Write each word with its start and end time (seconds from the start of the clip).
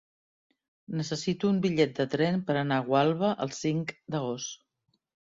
Necessito 1.01 1.51
un 1.55 1.59
bitllet 1.65 1.93
de 1.99 2.07
tren 2.13 2.39
per 2.47 2.55
anar 2.63 2.79
a 2.81 2.87
Gualba 2.87 3.29
el 3.47 3.53
cinc 3.59 3.93
d'agost. 4.17 4.65